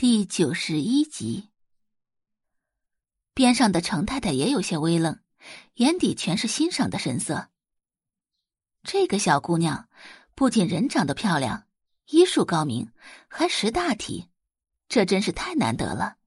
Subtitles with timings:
[0.00, 1.48] 第九十一集，
[3.34, 5.18] 边上的程太太也有些微愣，
[5.74, 7.48] 眼底全是欣赏的神色。
[8.84, 9.88] 这个小姑娘
[10.36, 11.66] 不仅人长得漂亮，
[12.06, 12.92] 医术高明，
[13.26, 14.28] 还识大体，
[14.88, 16.18] 这真是太难得了。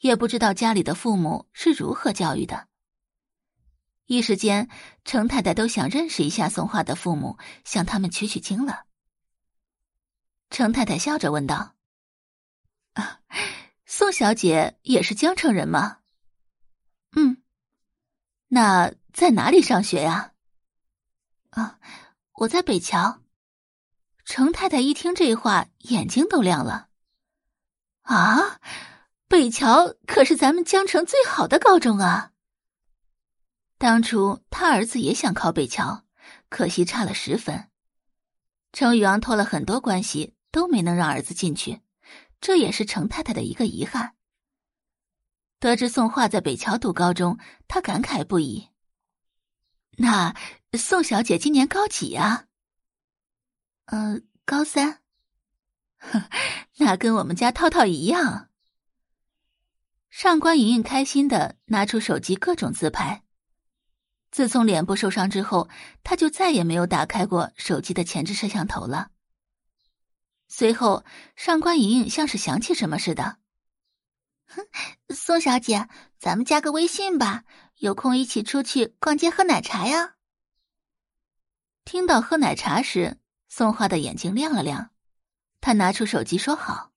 [0.00, 2.66] 也不知道家里的父母是如何教育的。
[4.06, 4.68] 一时间，
[5.04, 8.86] 程太太都想认识一下宋画的父母，向他们取取经了。
[10.50, 11.73] 程太太笑着问道。
[13.96, 15.98] 宋小姐也是江城人吗？
[17.14, 17.40] 嗯，
[18.48, 20.32] 那在哪里上学呀？
[21.50, 21.78] 啊，
[22.32, 23.22] 我在北桥。
[24.24, 26.88] 程太太一听这话，眼睛都亮了。
[28.02, 28.58] 啊，
[29.28, 32.32] 北桥可是咱们江城最好的高中啊！
[33.78, 36.02] 当初他儿子也想考北桥，
[36.48, 37.70] 可惜差了十分。
[38.72, 41.83] 程宇昂托了很多关系，都没能让儿子进去。
[42.40, 44.14] 这也是程太太的一个遗憾。
[45.60, 48.68] 得知宋画在北桥读高中，她感慨不已。
[49.96, 50.34] 那
[50.72, 52.46] 宋小姐今年高几呀？
[53.86, 55.00] 呃，高三。
[56.76, 58.50] 那跟我们家套套一样。
[60.10, 63.24] 上官莹莹开心的拿出手机各种自拍。
[64.30, 65.68] 自从脸部受伤之后，
[66.02, 69.12] 她就再也没有打开过手机的前置摄像头了。
[70.48, 73.38] 随后，上官莹莹像是想起什么似的
[74.46, 74.66] ，“哼，
[75.08, 77.44] 宋小姐，咱们加个微信吧，
[77.78, 80.14] 有空一起出去逛街喝奶茶呀。”
[81.84, 84.90] 听到喝奶茶时，宋画的眼睛亮了亮，
[85.60, 86.92] 他拿出手机说：“好。”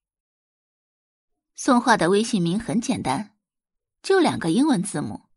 [1.56, 3.34] 宋画的微信名很简单，
[4.02, 5.28] 就两个英文字母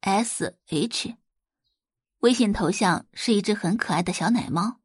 [0.00, 1.14] ，S H。
[2.18, 4.79] 微信头像是一只很可爱的小奶猫。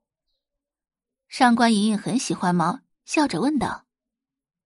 [1.38, 3.86] 上官莹莹很喜欢猫，笑着问道：“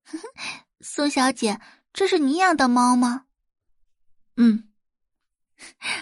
[0.81, 1.59] 苏小姐，
[1.94, 3.26] 这是你养的猫吗
[4.38, 4.72] ？”“嗯，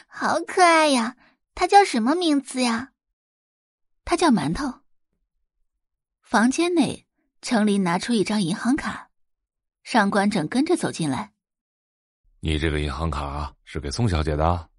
[0.07, 1.15] 好可爱呀！
[1.55, 2.91] 它叫什么名字呀
[4.03, 4.81] ？”“它叫馒头。”
[6.21, 7.07] 房间内，
[7.41, 9.09] 程林拿出一张银行卡，
[9.83, 11.31] 上官正跟着走进来。
[12.43, 14.69] “你这个银行卡是给宋小姐的？”“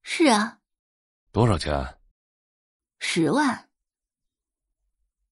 [0.00, 0.60] 是啊。
[1.32, 1.98] ”“多少钱
[2.98, 3.66] ？”“十万。”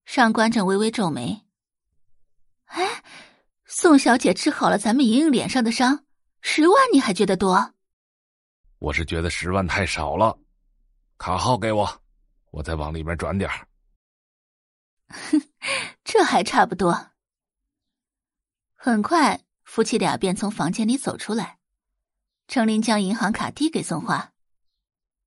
[0.08, 1.44] 上官正微微皱眉，
[2.64, 3.04] 哎，
[3.66, 6.06] 宋小姐治好了咱们莹莹脸上的伤，
[6.40, 7.74] 十万你还觉得多？
[8.78, 10.38] 我是觉得十万太少了，
[11.18, 12.02] 卡号给我，
[12.52, 13.68] 我再往里面转点儿。
[15.08, 15.42] 哼，
[16.02, 17.10] 这还差不多。
[18.76, 21.58] 很快，夫妻俩便从房间里走出来，
[22.46, 24.32] 程琳将银行卡递给宋花。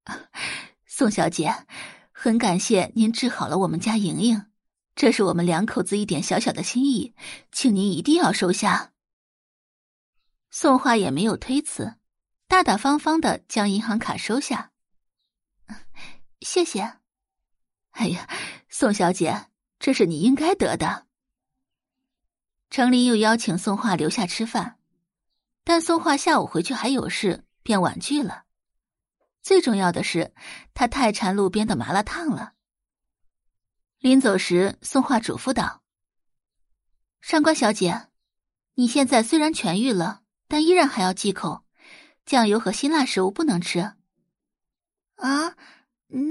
[0.88, 1.68] 宋小姐，
[2.12, 4.48] 很感谢您治好了我们家莹莹。
[5.02, 7.16] 这是我们两口子一点小小的心意，
[7.52, 8.94] 请您一定要收下。
[10.52, 11.96] 宋画也没有推辞，
[12.48, 14.74] 大大方方的将银行卡收下。
[16.42, 17.00] 谢谢。
[17.94, 18.30] 哎呀，
[18.70, 19.48] 宋小姐，
[19.80, 21.08] 这是你应该得的。
[22.70, 24.78] 程琳又邀请宋画留下吃饭，
[25.64, 28.44] 但宋画下午回去还有事，便婉拒了。
[29.42, 30.36] 最重要的是，
[30.76, 32.54] 他太馋路边的麻辣烫了。
[34.02, 35.84] 临走时，宋画嘱咐道
[37.22, 38.08] ：“上官小姐，
[38.74, 41.64] 你现在虽然痊愈了，但依然还要忌口，
[42.26, 43.94] 酱油和辛辣食物不能吃。”
[45.18, 45.56] 啊，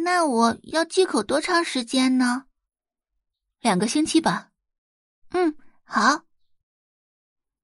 [0.02, 2.46] 那我要忌口多长时间呢？
[3.60, 4.50] 两个星期吧。
[5.28, 6.24] 嗯，好。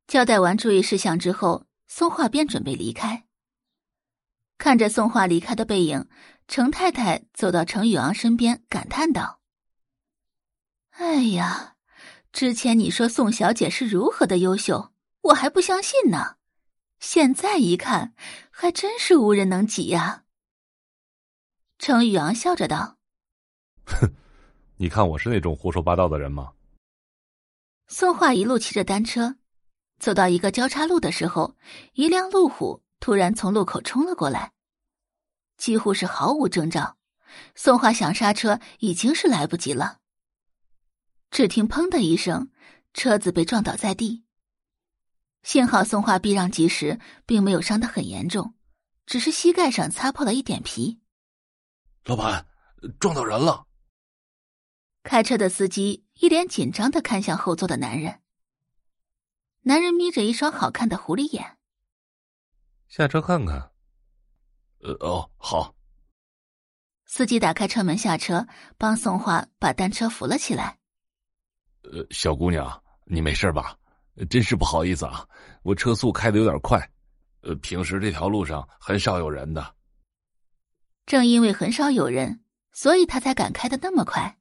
[0.06, 3.26] 交代完注意事项之后，宋画便准备离开。
[4.56, 6.08] 看着宋画离开的背影，
[6.46, 9.35] 程太太走到程宇昂身边，感叹道。
[10.98, 11.76] 哎呀，
[12.32, 16.36] 之前你说宋小姐是如何的优秀，我还不相信呢。
[17.00, 18.14] 现在一看，
[18.50, 20.24] 还真是无人能及呀。
[21.78, 22.96] 程宇昂笑着道
[23.84, 24.10] ：“哼，
[24.76, 26.52] 你看我是那种胡说八道的人吗？”
[27.88, 29.36] 宋画一路骑着单车，
[29.98, 31.56] 走到一个交叉路的时候，
[31.92, 34.52] 一辆路虎突然从路口冲了过来，
[35.58, 36.96] 几乎是毫无征兆。
[37.54, 39.98] 宋画想刹车，已经是来不及了。
[41.36, 42.50] 只听“砰”的一声，
[42.94, 44.24] 车子被撞倒在地。
[45.42, 48.54] 幸好宋画避让及时，并没有伤得很严重，
[49.04, 50.98] 只是膝盖上擦破了一点皮。
[52.04, 52.46] 老板，
[52.98, 53.66] 撞到人了！
[55.02, 58.22] 开车的司机一脸紧张的看向后座的男人。
[59.60, 61.58] 男人眯着一双好看的狐狸眼。
[62.88, 63.72] 下车看看。
[64.78, 65.74] 呃哦，好。
[67.04, 68.48] 司机打开车门下车，
[68.78, 70.78] 帮宋画把单车扶了起来。
[71.92, 73.76] 呃，小姑娘，你没事吧？
[74.30, 75.26] 真是不好意思啊，
[75.62, 76.90] 我车速开的有点快，
[77.42, 79.74] 呃，平时这条路上很少有人的。
[81.04, 82.40] 正因为很少有人，
[82.72, 84.36] 所以他才敢开的那么快。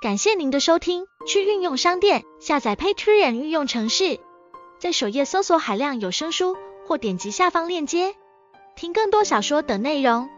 [0.00, 4.18] 感谢您的收听，去运用商店下载 Patreon 运用城市，
[4.78, 6.56] 在首页搜索海量有声书，
[6.86, 8.14] 或点击下方链接
[8.76, 10.30] 听更多小说等内容。